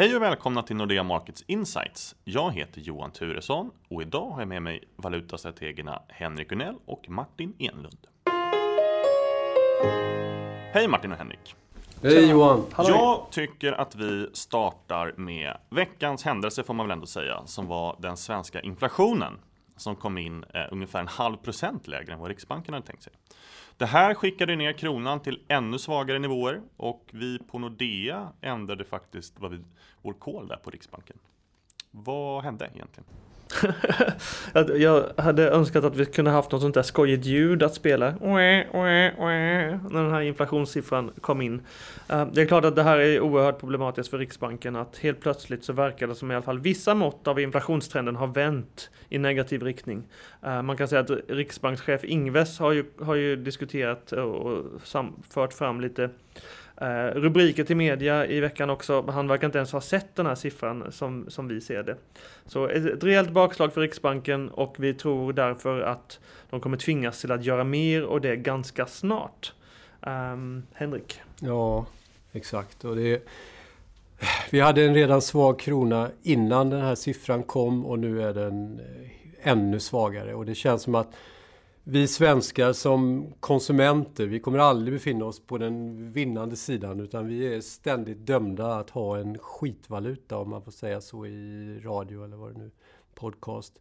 [0.00, 2.16] Hej och välkomna till Nordea Markets Insights.
[2.24, 7.54] Jag heter Johan Turesson och idag har jag med mig valutastrategerna Henrik Unell och Martin
[7.58, 8.06] Enlund.
[10.72, 11.54] Hej Martin och Henrik!
[12.02, 12.64] Hej Johan!
[12.76, 17.96] Jag tycker att vi startar med veckans händelse får man väl ändå säga, som var
[17.98, 19.38] den svenska inflationen
[19.76, 23.12] som kom in eh, ungefär en halv procent lägre än vad Riksbanken hade tänkt sig.
[23.80, 29.40] Det här skickade ner kronan till ännu svagare nivåer och vi på Nordea ändrade faktiskt
[29.40, 29.58] vad vi,
[30.02, 31.18] vår call där på Riksbanken.
[31.90, 33.06] Vad hände egentligen?
[34.76, 38.14] jag hade önskat att vi kunde haft något sånt där skojigt ljud att spela
[39.90, 41.62] när den här inflationssiffran kom in.
[42.08, 45.64] Eh, det är klart att det här är oerhört problematiskt för Riksbanken att helt plötsligt
[45.64, 49.62] så verkar det som i alla fall vissa mått av inflationstrenden har vänt i negativ
[49.62, 50.02] riktning.
[50.42, 54.64] Eh, man kan säga att riksbankschef Ingves har ju, har ju diskuterat och
[55.30, 56.10] fört fram lite
[56.80, 59.02] Eh, rubriker till media i veckan också.
[59.02, 61.96] Han verkar inte ens ha sett den här siffran som, som vi ser det.
[62.46, 67.32] Så ett, rejält bakslag för Riksbanken och vi tror därför att de kommer tvingas till
[67.32, 69.52] att göra mer och det ganska snart.
[70.00, 71.20] Um, Henrik?
[71.40, 71.86] Ja,
[72.32, 72.84] exakt.
[72.84, 73.28] Och det,
[74.50, 78.80] vi hade en redan svag krona innan den här siffran kom och nu är den
[78.80, 80.34] eh, ännu svagare.
[80.34, 81.08] Och det känns som att
[81.90, 87.54] vi svenskar som konsumenter, vi kommer aldrig befinna oss på den vinnande sidan utan vi
[87.54, 92.36] är ständigt dömda att ha en skitvaluta om man får säga så i radio eller
[92.36, 92.70] vad det nu
[93.14, 93.80] podcast.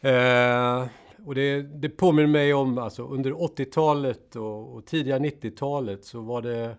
[0.00, 0.86] Eh,
[1.26, 6.42] och det, det påminner mig om alltså under 80-talet och, och tidiga 90-talet så var
[6.42, 6.76] det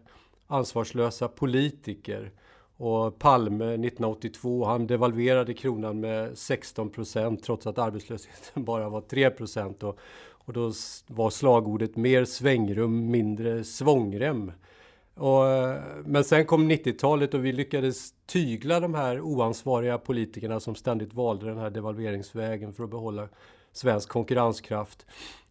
[0.47, 2.31] ansvarslösa politiker
[2.77, 9.29] och Palme 1982, han devalverade kronan med 16 procent trots att arbetslösheten bara var 3
[9.29, 9.83] procent.
[9.83, 9.99] Och,
[10.49, 10.71] och då
[11.07, 14.51] var slagordet mer svängrum, mindre svångrem.
[15.13, 15.43] Och,
[16.05, 21.45] men sen kom 90-talet och vi lyckades tygla de här oansvariga politikerna som ständigt valde
[21.45, 23.29] den här devalveringsvägen för att behålla
[23.71, 25.05] svensk konkurrenskraft.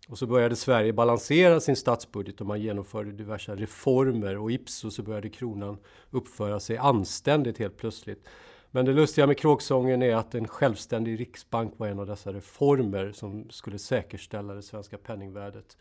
[0.09, 5.03] Och så började Sverige balansera sin statsbudget och man genomförde diverse reformer och ipso så
[5.03, 5.79] började kronan
[6.11, 8.29] uppföra sig anständigt helt plötsligt.
[8.78, 13.12] Men det lustiga med kråksången är att en självständig riksbank var en av dessa reformer
[13.12, 15.77] som skulle säkerställa det svenska penningvärdet.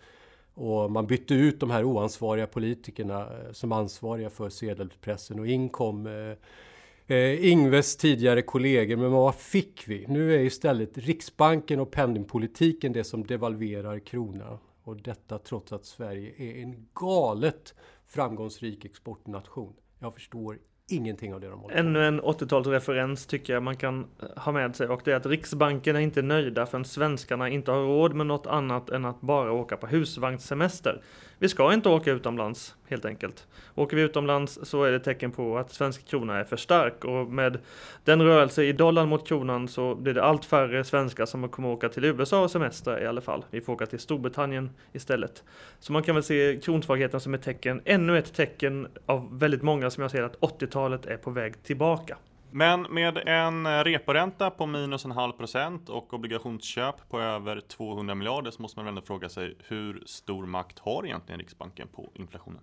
[0.54, 5.70] Och man bytte ut de här oansvariga politikerna eh, som ansvariga för sedelpressen och in
[5.70, 8.96] kom eh, eh, Ingves tidigare kollegor.
[8.96, 10.06] Men vad fick vi?
[10.08, 14.58] Nu är istället Riksbanken och penningpolitiken det som devalverar kronan.
[14.84, 17.76] Och detta trots att Sverige är en galet
[18.08, 19.74] framgångsrik exportnation.
[20.00, 24.06] Jag förstår ingenting av det de håller Ännu en 80-talsreferens tycker jag man kan
[24.36, 27.80] ha med sig och det är att Riksbanken är inte nöjda förrän svenskarna inte har
[27.80, 31.02] råd med något annat än att bara åka på husvagnssemester.
[31.40, 33.48] Vi ska inte åka utomlands helt enkelt.
[33.76, 37.28] Åker vi utomlands så är det tecken på att svensk krona är för stark och
[37.28, 37.60] med
[38.04, 41.90] den rörelse i dollarn mot kronan så blir det allt färre svenskar som kommer åka
[41.90, 43.46] till USA och semester i alla fall.
[43.52, 45.44] Vi får åka till Storbritannien istället.
[45.80, 49.90] Så man kan väl se kronsvagheten som ett tecken, ännu ett tecken av väldigt många
[49.90, 52.18] som jag ser att 80-talet är på väg tillbaka.
[52.52, 58.52] Men med en reporänta på minus en halv procent och obligationsköp på över 200 miljarder
[58.52, 62.62] så måste man väl ändå fråga sig hur stor makt har egentligen Riksbanken på inflationen?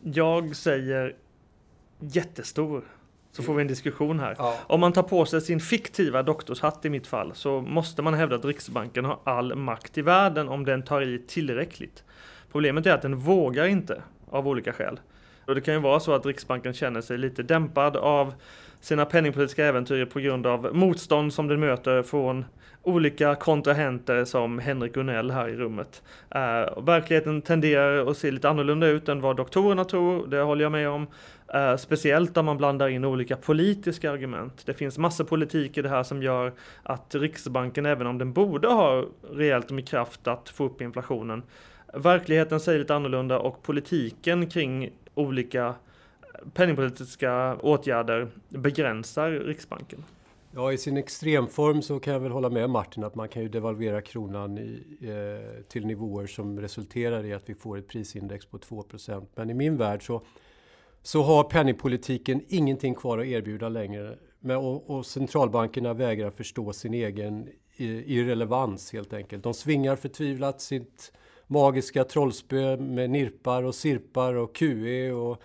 [0.00, 1.16] Jag säger
[1.98, 2.84] jättestor.
[3.32, 4.34] Så får vi en diskussion här.
[4.38, 4.56] Ja.
[4.66, 8.36] Om man tar på sig sin fiktiva doktorshatt i mitt fall så måste man hävda
[8.36, 12.04] att Riksbanken har all makt i världen om den tar i tillräckligt.
[12.52, 15.00] Problemet är att den vågar inte av olika skäl.
[15.46, 18.34] Och det kan ju vara så att Riksbanken känner sig lite dämpad av
[18.80, 22.44] sina penningpolitiska äventyr på grund av motstånd som den möter från
[22.82, 26.02] olika kontrahenter som Henrik Gunell här i rummet.
[26.34, 30.72] Uh, verkligheten tenderar att se lite annorlunda ut än vad doktorerna tror, det håller jag
[30.72, 31.06] med om.
[31.54, 34.62] Uh, speciellt om man blandar in olika politiska argument.
[34.66, 36.52] Det finns massor politik i det här som gör
[36.82, 41.42] att Riksbanken, även om den borde ha rejält med kraft att få upp inflationen,
[41.94, 45.74] verkligheten säger lite annorlunda och politiken kring olika eh,
[46.54, 50.04] penningpolitiska åtgärder begränsar Riksbanken.
[50.54, 53.48] Ja, i sin extremform så kan jag väl hålla med Martin att man kan ju
[53.48, 58.58] devalvera kronan i, eh, till nivåer som resulterar i att vi får ett prisindex på
[58.58, 60.22] 2% Men i min värld så,
[61.02, 64.18] så har penningpolitiken ingenting kvar att erbjuda längre.
[64.40, 69.42] Men, och, och centralbankerna vägrar förstå sin egen eh, irrelevans helt enkelt.
[69.44, 71.12] De svingar förtvivlat sitt
[71.52, 75.42] magiska trollspö med nirpar och sirpar och QE och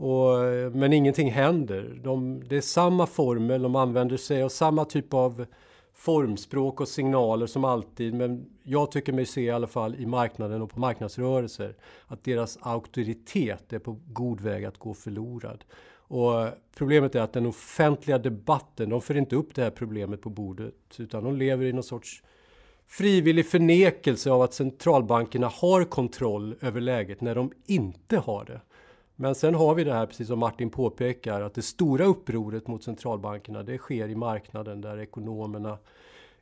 [0.00, 0.38] och,
[0.72, 2.00] men ingenting händer.
[2.04, 5.46] De, det är samma formel, de använder sig av samma typ av
[5.94, 8.14] formspråk och signaler som alltid.
[8.14, 11.74] Men jag tycker mig se i alla fall i marknaden och på marknadsrörelser
[12.06, 15.64] att deras auktoritet är på god väg att gå förlorad.
[15.94, 20.30] Och problemet är att den offentliga debatten, de för inte upp det här problemet på
[20.30, 22.22] bordet, utan de lever i någon sorts
[22.88, 28.60] frivillig förnekelse av att centralbankerna har kontroll över läget när de inte har det.
[29.16, 32.84] Men sen har vi det här, precis som Martin påpekar, att det stora upproret mot
[32.84, 35.78] centralbankerna, det sker i marknaden där ekonomerna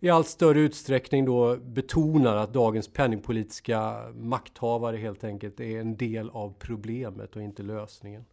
[0.01, 6.31] i allt större utsträckning då betonar att dagens penningpolitiska makthavare helt enkelt är en del
[6.31, 8.25] av problemet och inte lösningen.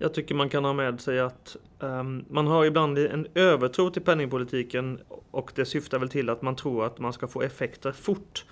[0.00, 4.02] Jag tycker man kan ha med sig att um, man har ibland en övertro till
[4.02, 5.00] penningpolitiken
[5.30, 8.44] och det syftar väl till att man tror att man ska få effekter fort.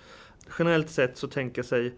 [0.59, 1.95] Generellt sett så tänker sig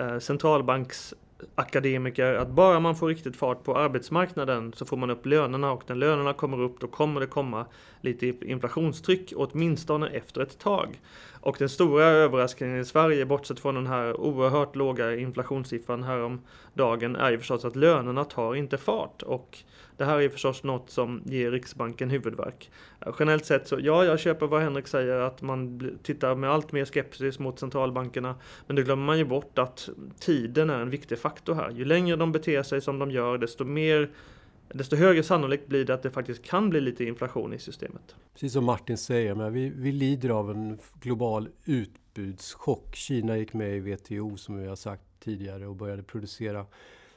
[0.00, 5.72] uh, centralbanksakademiker att bara man får riktigt fart på arbetsmarknaden så får man upp lönerna
[5.72, 7.66] och när lönerna kommer upp då kommer det komma
[8.00, 11.00] lite inflationstryck åtminstone efter ett tag.
[11.44, 17.30] Och den stora överraskningen i Sverige, bortsett från den här oerhört låga inflationssiffran häromdagen, är
[17.30, 19.22] ju förstås att lönerna tar inte fart.
[19.22, 19.58] Och
[19.96, 22.70] det här är förstås något som ger Riksbanken huvudvärk.
[23.18, 26.84] Generellt sett så, ja, jag köper vad Henrik säger att man tittar med allt mer
[26.84, 28.34] skepsis mot centralbankerna.
[28.66, 29.88] Men då glömmer man ju bort att
[30.20, 31.70] tiden är en viktig faktor här.
[31.70, 34.10] Ju längre de beter sig som de gör, desto mer
[34.78, 38.16] desto högre sannolikt blir det att det faktiskt kan bli lite inflation i systemet.
[38.32, 42.96] Precis som Martin säger, men vi, vi lider av en global utbudschock.
[42.96, 46.66] Kina gick med i WTO som vi har sagt tidigare och började producera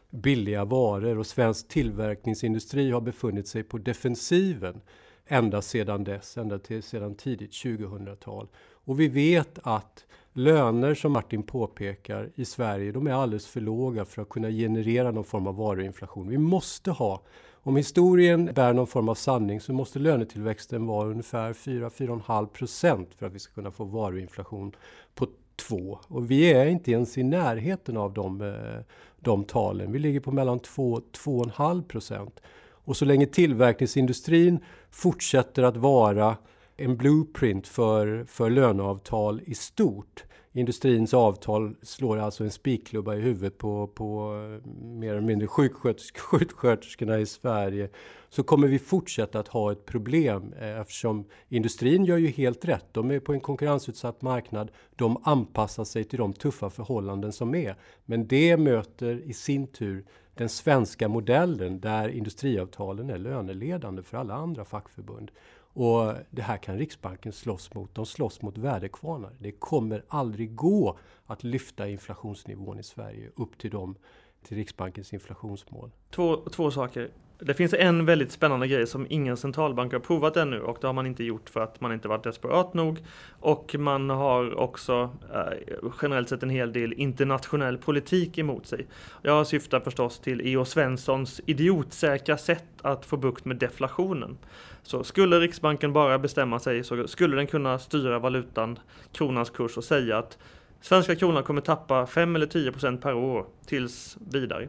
[0.09, 4.81] billiga varor och svensk tillverkningsindustri har befunnit sig på defensiven
[5.27, 8.47] ända sedan dess, ända till sedan tidigt 2000-tal.
[8.57, 14.05] Och vi vet att löner, som Martin påpekar, i Sverige, de är alldeles för låga
[14.05, 16.29] för att kunna generera någon form av varuinflation.
[16.29, 17.21] Vi måste ha,
[17.67, 23.25] om historien bär någon form av sanning, så måste lönetillväxten vara ungefär 4-4,5 procent för
[23.25, 24.75] att vi ska kunna få varuinflation
[25.15, 25.99] på 2.
[26.07, 28.83] Och vi är inte ens i närheten av de, eh,
[29.19, 29.91] de talen.
[29.91, 32.39] Vi ligger på mellan 2 och 2,5 procent.
[32.69, 34.59] Och så länge tillverkningsindustrin
[34.91, 36.37] fortsätter att vara
[36.77, 40.23] en blueprint för, för löneavtal i stort.
[40.57, 46.17] Industrins avtal slår alltså en spikklubba i huvudet på, på eh, mer eller mindre sjukskötersk,
[46.19, 47.89] sjuksköterskorna i Sverige.
[48.29, 52.85] Så kommer vi fortsätta att ha ett problem eh, eftersom industrin gör ju helt rätt.
[52.91, 54.71] De är på en konkurrensutsatt marknad.
[54.95, 57.75] De anpassar sig till de tuffa förhållanden som är.
[58.05, 64.33] Men det möter i sin tur den svenska modellen där industriavtalen är löneledande för alla
[64.33, 65.31] andra fackförbund.
[65.77, 67.95] Och det här kan Riksbanken slåss mot.
[67.95, 69.33] De slåss mot väderkvarnar.
[69.39, 73.95] Det kommer aldrig gå att lyfta inflationsnivån i Sverige upp till, dem,
[74.43, 75.91] till Riksbankens inflationsmål.
[76.09, 77.11] Två, två saker.
[77.39, 80.93] Det finns en väldigt spännande grej som ingen centralbank har provat ännu och det har
[80.93, 82.99] man inte gjort för att man inte varit desperat nog.
[83.39, 88.87] Och man har också eh, generellt sett en hel del internationell politik emot sig.
[89.21, 90.65] Jag syftar förstås till E.O.
[90.65, 94.37] Svenssons idiotsäkra sätt att få bukt med deflationen.
[94.83, 98.79] Så skulle Riksbanken bara bestämma sig så skulle den kunna styra valutan,
[99.11, 100.37] kronans kurs och säga att
[100.81, 104.67] svenska kronan kommer tappa 5 eller 10 procent per år tills vidare.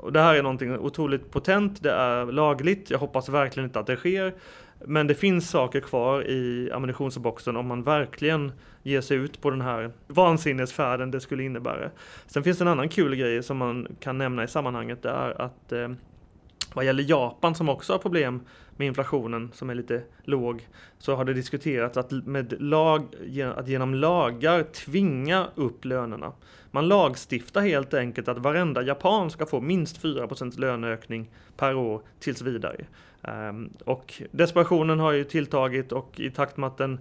[0.00, 3.86] Och det här är någonting otroligt potent, det är lagligt, jag hoppas verkligen inte att
[3.86, 4.34] det sker.
[4.84, 8.52] Men det finns saker kvar i ammunitionsboxen om man verkligen
[8.82, 11.90] ger sig ut på den här vansinnesfärden det skulle innebära.
[12.26, 15.42] Sen finns det en annan kul grej som man kan nämna i sammanhanget, det är
[15.42, 15.88] att eh,
[16.78, 18.40] vad gäller Japan som också har problem
[18.76, 23.02] med inflationen som är lite låg så har det diskuterats att, med lag,
[23.56, 26.32] att genom lagar tvinga upp lönerna.
[26.70, 32.42] Man lagstiftar helt enkelt att varenda japan ska få minst 4% löneökning per år tills
[32.42, 32.84] vidare.
[33.22, 36.98] Ehm, och desperationen har ju tilltagit och i takt med att den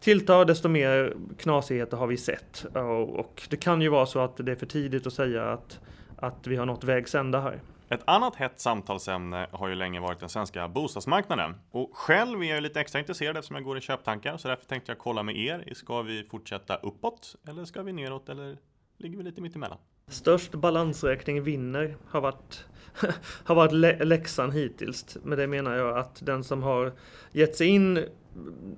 [0.00, 2.66] tilltar desto mer knasigheter har vi sett.
[2.74, 5.80] Och, och det kan ju vara så att det är för tidigt att säga att,
[6.16, 7.60] att vi har nått vägs ända här.
[7.90, 11.54] Ett annat hett samtalsämne har ju länge varit den svenska bostadsmarknaden.
[11.70, 14.92] Och själv är jag lite extra intresserad eftersom jag går i köptankar, så därför tänkte
[14.92, 15.74] jag kolla med er.
[15.74, 18.58] Ska vi fortsätta uppåt eller ska vi neråt eller
[18.96, 19.78] ligger vi lite mittemellan?
[20.08, 22.66] Störst balansräkning vinner har varit,
[23.44, 23.72] har varit
[24.06, 25.16] läxan hittills.
[25.22, 26.92] Med det menar jag att den som har
[27.32, 28.04] gett sig in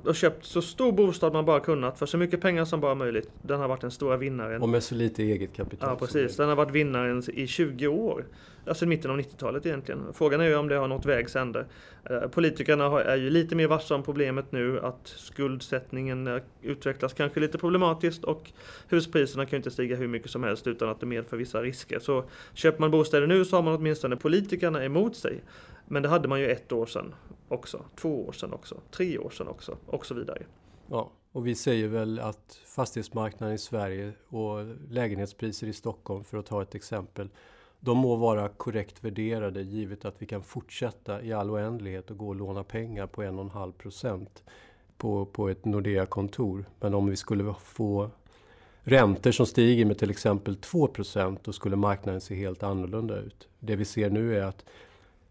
[0.04, 3.30] och köpt så stor bostad man bara kunnat för så mycket pengar som bara möjligt.
[3.42, 4.62] Den har varit den stora vinnaren.
[4.62, 5.88] Och med så lite eget kapital.
[5.88, 6.36] Ja, precis.
[6.36, 8.24] Den har varit vinnaren i 20 år.
[8.66, 10.00] Alltså mitten av 90-talet egentligen.
[10.12, 11.66] Frågan är ju om det har nått vägs ände.
[12.10, 17.40] Eh, politikerna är ju lite mer varsa om problemet nu att skuldsättningen eh, utvecklas kanske
[17.40, 18.50] lite problematiskt och
[18.88, 21.98] huspriserna kan ju inte stiga hur mycket som helst utan att det medför vissa risker.
[21.98, 25.42] Så köper man bostäder nu så har man åtminstone politikerna emot sig.
[25.92, 27.14] Men det hade man ju ett år sedan
[27.48, 30.42] också, två år sedan också, tre år sedan också och så vidare.
[30.90, 34.58] Ja, och vi säger väl att fastighetsmarknaden i Sverige och
[34.90, 37.28] lägenhetspriser i Stockholm för att ta ett exempel
[37.80, 42.28] de må vara korrekt värderade givet att vi kan fortsätta i all oändlighet och gå
[42.28, 44.42] och låna pengar på 1,5 procent
[44.96, 46.64] på, på ett Nordea-kontor.
[46.80, 48.10] Men om vi skulle få
[48.82, 53.48] räntor som stiger med till exempel 2 procent, då skulle marknaden se helt annorlunda ut.
[53.58, 54.64] Det vi ser nu är att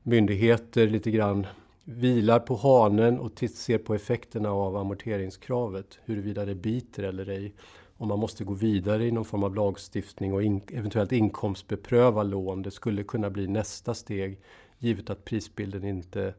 [0.10, 1.48] myndigheter lite grann
[1.84, 7.54] vilar på hanen och ser på effekterna av amorteringskravet, huruvida det biter eller ej.
[7.98, 12.62] Om man måste gå vidare i någon form av lagstiftning och in, eventuellt inkomstbepröva lån.
[12.62, 14.40] Det skulle kunna bli nästa steg,
[14.78, 16.34] givet att prisbilden inte,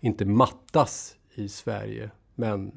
[0.00, 2.10] inte mattas i Sverige.
[2.34, 2.72] Men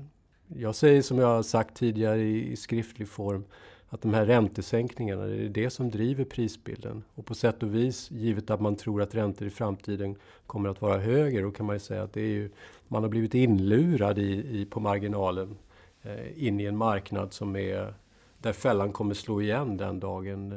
[0.47, 3.43] jag säger som jag har sagt tidigare i, i skriftlig form,
[3.89, 7.03] att de här räntesänkningarna, det är det som driver prisbilden.
[7.15, 10.15] Och på sätt och vis, givet att man tror att räntor i framtiden
[10.45, 12.49] kommer att vara högre, då kan man ju säga att det är ju,
[12.87, 15.57] man har blivit inlurad i, i på marginalen
[16.01, 17.93] eh, in i en marknad som är
[18.41, 20.51] där fällan kommer slå igen den dagen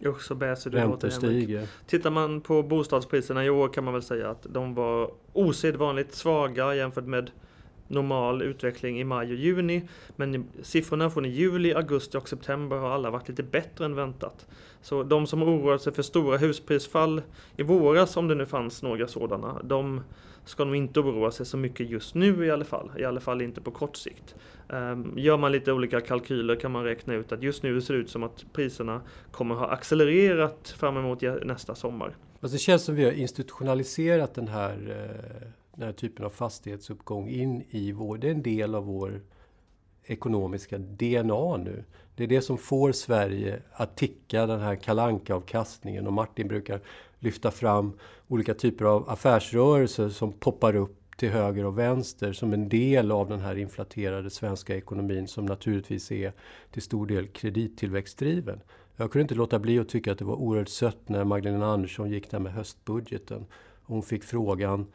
[0.00, 1.68] eh, Usch, så bäser du räntor stiger.
[1.86, 6.74] Tittar man på bostadspriserna i år kan man väl säga att de var osedvanligt svaga
[6.74, 7.30] jämfört med
[7.92, 9.82] normal utveckling i maj och juni.
[10.16, 14.46] Men siffrorna från i juli, augusti och september har alla varit lite bättre än väntat.
[14.82, 17.22] Så de som oroar sig för stora husprisfall
[17.56, 20.00] i våras, om det nu fanns några sådana, de
[20.44, 22.90] ska nog inte oroa sig så mycket just nu i alla fall.
[22.98, 24.34] I alla fall inte på kort sikt.
[24.68, 28.00] Ehm, gör man lite olika kalkyler kan man räkna ut att just nu ser det
[28.00, 32.16] ut som att priserna kommer ha accelererat fram emot nästa sommar.
[32.40, 37.28] Alltså det känns som vi har institutionaliserat den här eh, den här typen av fastighetsuppgång
[37.28, 39.20] in i vår, det är en del av vår
[40.04, 41.84] ekonomiska DNA nu.
[42.14, 46.80] Det är det som får Sverige att ticka den här kalanka avkastningen och Martin brukar
[47.18, 47.92] lyfta fram
[48.28, 53.28] olika typer av affärsrörelser som poppar upp till höger och vänster som en del av
[53.28, 56.32] den här inflaterade svenska ekonomin som naturligtvis är
[56.70, 58.60] till stor del kredittillväxtdriven.
[58.96, 62.10] Jag kunde inte låta bli att tycka att det var oerhört sött när Magdalena Andersson
[62.10, 63.46] gick där med höstbudgeten.
[63.82, 64.86] Hon fick frågan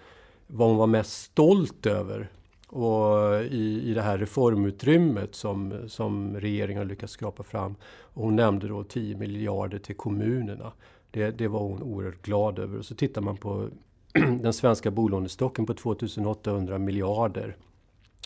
[0.47, 2.29] vad hon var mest stolt över
[2.67, 7.75] och i, i det här reformutrymmet som, som regeringen har lyckats skrapa fram.
[7.85, 10.71] Och hon nämnde då 10 miljarder till kommunerna.
[11.11, 12.77] Det, det var hon oerhört glad över.
[12.77, 13.69] Och så tittar man på
[14.41, 17.55] den svenska bolånestocken på 2800 miljarder.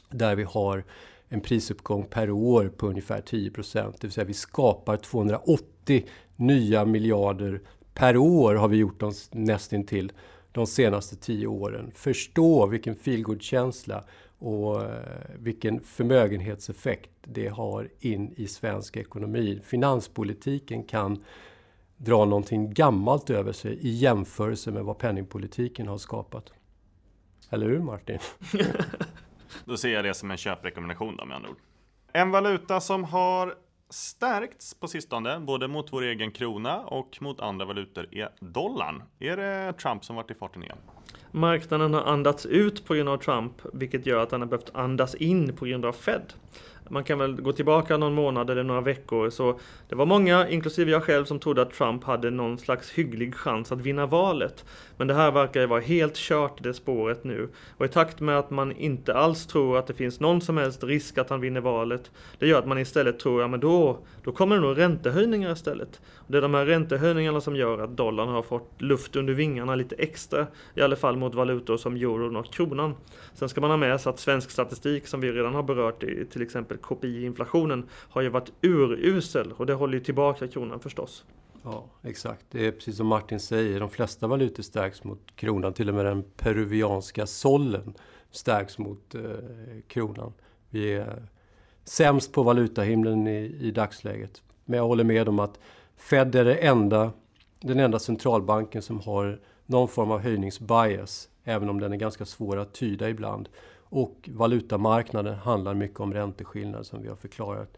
[0.09, 0.83] Där vi har
[1.29, 3.95] en prisuppgång per år på ungefär 10 procent.
[4.01, 7.61] Det vill säga vi skapar 280 nya miljarder
[7.93, 10.11] per år har vi gjort oss nästintill
[10.51, 11.91] de senaste tio åren.
[11.95, 14.03] Förstå vilken feelgood-känsla
[14.39, 14.89] och eh,
[15.39, 19.61] vilken förmögenhetseffekt det har in i svensk ekonomi.
[19.63, 21.23] Finanspolitiken kan
[21.97, 26.53] dra någonting gammalt över sig i jämförelse med vad penningpolitiken har skapat.
[27.49, 28.19] Eller hur Martin?
[29.65, 31.57] då ser jag det som en köprekommendation då med andra ord.
[32.13, 33.55] En valuta som har
[33.91, 39.03] stärkts på sistone, både mot vår egen krona och mot andra valutor, är dollarn.
[39.19, 40.77] Är det Trump som varit i farten igen?
[41.31, 45.15] Marknaden har andats ut på grund av Trump, vilket gör att han har behövt andas
[45.15, 46.33] in på grund av Fed
[46.91, 50.91] man kan väl gå tillbaka någon månad eller några veckor så det var många, inklusive
[50.91, 54.65] jag själv, som trodde att Trump hade någon slags hygglig chans att vinna valet.
[54.97, 57.49] Men det här verkar ju vara helt kört det spåret nu.
[57.77, 60.83] Och i takt med att man inte alls tror att det finns någon som helst
[60.83, 64.31] risk att han vinner valet, det gör att man istället tror, ja men då, då
[64.31, 66.01] kommer det nog räntehöjningar istället.
[66.15, 69.75] Och det är de här räntehöjningarna som gör att dollarn har fått luft under vingarna
[69.75, 72.95] lite extra, i alla fall mot valutor som euron och kronan.
[73.33, 76.25] Sen ska man ha med sig att svensk statistik, som vi redan har berört i
[76.25, 81.25] till exempel KPI-inflationen har ju varit urusel och det håller ju tillbaka kronan förstås.
[81.63, 82.45] Ja, exakt.
[82.51, 85.73] Det är precis som Martin säger, de flesta valutor stärks mot kronan.
[85.73, 87.93] Till och med den peruvianska sollen
[88.31, 89.21] stärks mot eh,
[89.87, 90.33] kronan.
[90.69, 91.27] Vi är
[91.83, 94.41] sämst på valutahimlen i, i dagsläget.
[94.65, 95.59] Men jag håller med om att
[95.97, 97.11] Fed är det enda,
[97.59, 102.57] den enda centralbanken som har någon form av höjningsbias, även om den är ganska svår
[102.57, 103.49] att tyda ibland.
[103.91, 107.77] Och valutamarknaden handlar mycket om ränteskillnader som vi har förklarat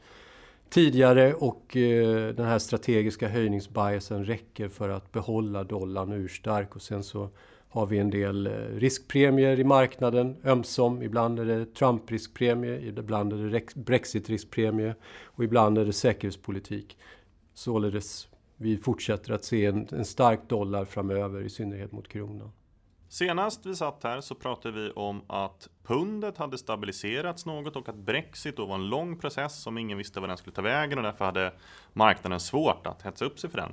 [0.74, 7.03] tidigare och eh, den här strategiska höjningsbiasen räcker för att behålla dollarn urstark och sen
[7.03, 7.29] så
[7.70, 11.01] har vi en del eh, riskpremier i marknaden, ömsom.
[11.01, 16.98] Ibland är det Trump-riskpremie, ibland är det Brexit-riskpremie och ibland är det säkerhetspolitik.
[17.53, 18.27] Således,
[18.58, 22.51] vi fortsätter att se en, en stark dollar framöver, i synnerhet mot kronan.
[23.13, 27.96] Senast vi satt här så pratade vi om att pundet hade stabiliserats något och att
[27.96, 31.03] Brexit då var en lång process som ingen visste var den skulle ta vägen och
[31.03, 31.53] därför hade
[31.93, 33.72] marknaden svårt att hetsa upp sig för den.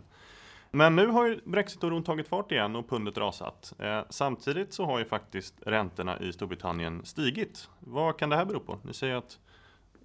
[0.70, 3.72] Men nu har ju Brexit-oron tagit fart igen och pundet rasat.
[3.78, 7.68] Eh, samtidigt så har ju faktiskt räntorna i Storbritannien stigit.
[7.78, 8.78] Vad kan det här bero på?
[8.82, 9.38] Ni säger att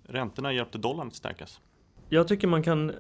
[0.04, 1.60] räntorna hjälpte dollarn att stärkas.
[2.10, 2.92] Jag tycker man kan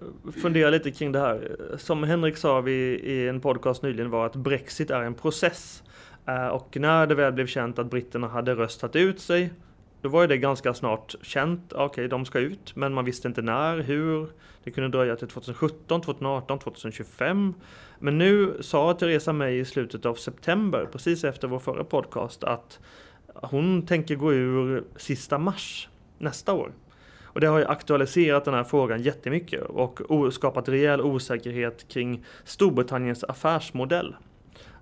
[0.42, 1.58] fundera lite kring det här.
[1.77, 5.84] Som Henrik sa vi i en podcast nyligen var att Brexit är en process.
[6.25, 9.51] Eh, och när det väl blev känt att britterna hade röstat ut sig,
[10.01, 13.41] då var det ganska snart känt, okej okay, de ska ut, men man visste inte
[13.41, 14.27] när, hur.
[14.63, 17.53] Det kunde dröja till 2017, 2018, 2025.
[18.00, 22.79] Men nu sa Theresa May i slutet av september, precis efter vår förra podcast, att
[23.34, 26.72] hon tänker gå ur sista mars nästa år.
[27.24, 33.24] Och det har ju aktualiserat den här frågan jättemycket och skapat rejäl osäkerhet kring Storbritanniens
[33.24, 34.15] affärsmodell.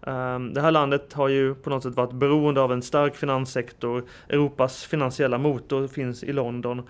[0.07, 4.03] Ehm, det här landet har ju på något sätt varit beroende av en stark finanssektor.
[4.29, 6.81] Europas finansiella motor finns i London.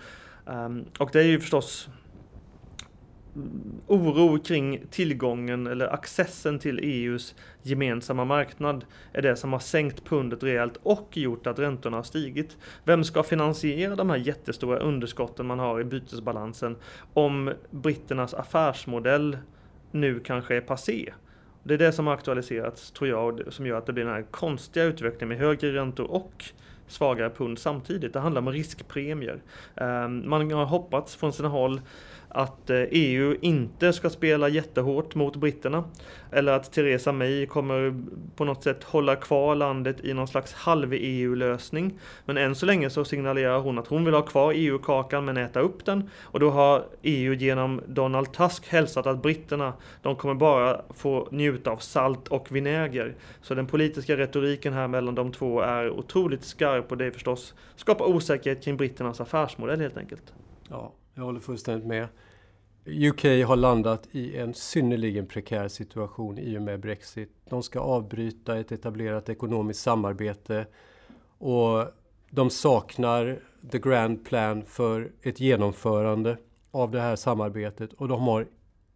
[0.46, 1.88] Ehm, och det är ju förstås
[3.86, 10.42] oro kring tillgången eller accessen till EUs gemensamma marknad är det som har sänkt pundet
[10.42, 12.56] rejält och gjort att räntorna har stigit.
[12.84, 16.76] Vem ska finansiera de här jättestora underskotten man har i bytesbalansen
[17.14, 19.38] om britternas affärsmodell
[19.90, 21.12] nu kanske är passé?
[21.66, 24.24] Det är det som har aktualiserats, tror jag, som gör att det blir den här
[24.30, 26.44] konstiga utvecklingen med högre räntor och
[26.86, 28.12] svagare pund samtidigt.
[28.12, 29.42] Det handlar om riskpremier.
[29.74, 31.80] Ehm, man har hoppats från sina håll
[32.34, 35.84] att eh, EU inte ska spela jättehårt mot britterna.
[36.32, 38.02] Eller att Theresa May kommer
[38.36, 41.98] på något sätt hålla kvar landet i någon slags halv-EU-lösning.
[42.24, 45.60] Men än så länge så signalerar hon att hon vill ha kvar EU-kakan men äta
[45.60, 46.10] upp den.
[46.22, 49.72] Och då har EU genom Donald Tusk hälsat att britterna,
[50.02, 53.14] de kommer bara få njuta av salt och vinäger.
[53.42, 58.04] Så den politiska retoriken här mellan de två är otroligt skarp och det förstås skapar
[58.04, 60.32] osäkerhet kring britternas affärsmodell helt enkelt.
[60.68, 62.08] Ja, jag håller fullständigt med.
[62.86, 67.30] UK har landat i en synnerligen prekär situation i och med Brexit.
[67.48, 70.66] De ska avbryta ett etablerat ekonomiskt samarbete
[71.38, 71.84] och
[72.30, 73.38] de saknar
[73.70, 76.36] the grand plan för ett genomförande
[76.70, 78.46] av det här samarbetet och de har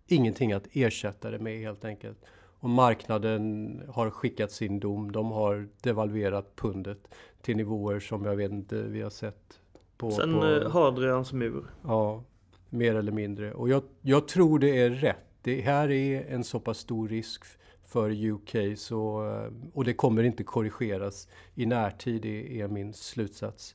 [0.07, 2.18] ingenting att ersätta det med helt enkelt.
[2.61, 5.12] Och marknaden har skickat sin dom.
[5.12, 7.09] De har devalverat pundet
[7.42, 9.61] till nivåer som jag vet inte vi har sett
[9.97, 11.65] på, Sen på, eh, Hadrians mur.
[11.84, 12.25] Ja,
[12.71, 13.52] mer eller mindre.
[13.52, 15.25] Och jag, jag tror det är rätt.
[15.43, 17.45] Det här är en så pass stor risk
[17.87, 23.75] för UK så, eh, och det kommer inte korrigeras i närtid är min slutsats.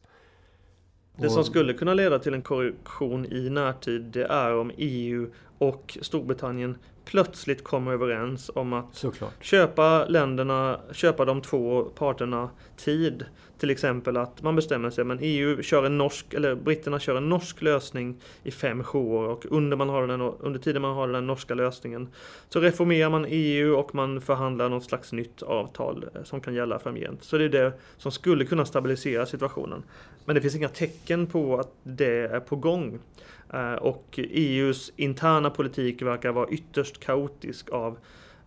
[1.17, 5.97] Det som skulle kunna leda till en korrektion i närtid det är om EU och
[6.01, 9.33] Storbritannien plötsligt kommer överens om att Såklart.
[9.43, 13.25] köpa länderna, köpa de två parterna tid.
[13.57, 17.29] Till exempel att man bestämmer sig, men EU kör en norsk, eller britterna kör en
[17.29, 21.07] norsk lösning i fem sju år och under, man har den, under tiden man har
[21.07, 22.07] den norska lösningen
[22.49, 26.79] så reformerar man EU och man förhandlar något slags nytt avtal eh, som kan gälla
[26.79, 27.23] framgent.
[27.23, 29.83] Så det är det som skulle kunna stabilisera situationen.
[30.25, 32.99] Men det finns inga tecken på att det är på gång.
[33.53, 37.97] Eh, och EUs interna politik verkar vara ytterst kaotisk av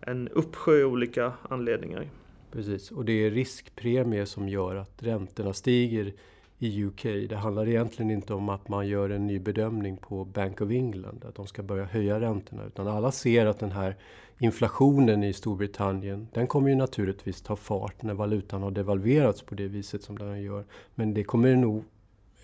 [0.01, 2.09] en uppsjö olika anledningar.
[2.51, 6.13] Precis, och det är riskpremier som gör att räntorna stiger
[6.59, 7.03] i UK.
[7.03, 11.25] Det handlar egentligen inte om att man gör en ny bedömning på Bank of England,
[11.27, 13.95] att de ska börja höja räntorna, utan alla ser att den här
[14.39, 19.67] inflationen i Storbritannien, den kommer ju naturligtvis ta fart när valutan har devalverats på det
[19.67, 20.65] viset som den gör.
[20.95, 21.83] Men det kommer nog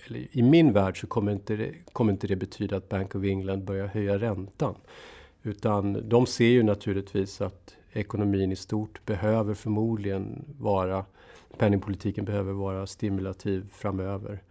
[0.07, 3.23] eller i min värld så kommer inte, det, kommer inte det betyda att Bank of
[3.23, 4.75] England börjar höja räntan.
[5.43, 11.05] Utan de ser ju naturligtvis att ekonomin i stort behöver förmodligen vara,
[11.57, 14.41] penningpolitiken behöver vara stimulativ framöver.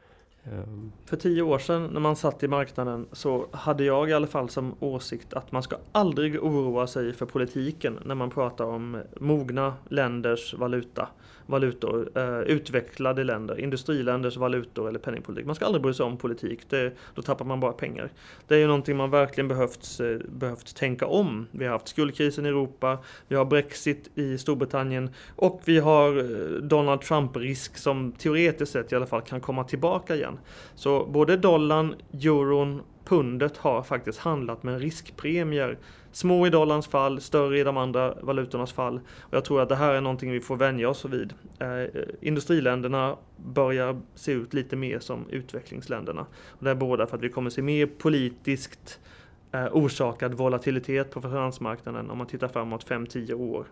[0.44, 0.92] Ehm.
[1.05, 4.48] För tio år sedan när man satt i marknaden så hade jag i alla fall
[4.48, 9.74] som åsikt att man ska aldrig oroa sig för politiken när man pratar om mogna
[9.88, 11.09] länders valuta
[11.46, 15.46] valutor, eh, utvecklade länder, industriländers valutor eller penningpolitik.
[15.46, 18.11] Man ska aldrig bry sig om politik, det, då tappar man bara pengar.
[18.48, 21.46] Det är ju någonting man verkligen behövt, eh, behövt tänka om.
[21.50, 26.62] Vi har haft skuldkrisen i Europa, vi har Brexit i Storbritannien och vi har eh,
[26.62, 30.32] Donald Trump-risk som teoretiskt sett i alla fall kan komma tillbaka igen.
[30.75, 35.79] Så både dollarn, euron, pundet har faktiskt handlat med riskpremier
[36.12, 39.01] Små i dollarns fall, större i de andra valutornas fall.
[39.21, 41.35] Och jag tror att det här är någonting vi får vänja oss vid.
[41.59, 46.27] Eh, industriländerna börjar se ut lite mer som utvecklingsländerna.
[46.49, 49.01] Och det är båda för att vi kommer se mer politiskt
[49.53, 53.66] eh, orsakad volatilitet på finansmarknaden om man tittar framåt 5-10 år.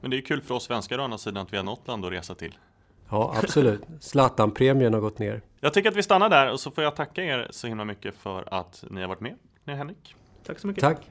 [0.00, 2.04] Men det är kul för oss svenskar å andra sidan att vi har något land
[2.04, 2.54] att resa till.
[3.10, 3.82] Ja, absolut.
[4.00, 5.42] Zlatan-premien har gått ner.
[5.60, 8.14] Jag tycker att vi stannar där och så får jag tacka er så himla mycket
[8.14, 9.36] för att ni har varit med.
[9.64, 10.14] Ni Henrik.
[10.46, 10.82] Tack så mycket.
[10.82, 11.10] Tack.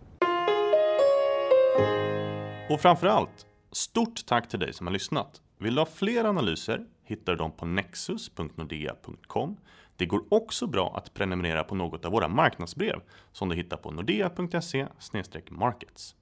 [2.70, 5.42] Och framförallt, stort tack till dig som har lyssnat.
[5.58, 9.58] Vill du ha fler analyser hittar du dem på nexus.nordea.com.
[9.96, 13.92] Det går också bra att prenumerera på något av våra marknadsbrev som du hittar på
[13.92, 14.88] nordea.se
[15.50, 16.16] markets.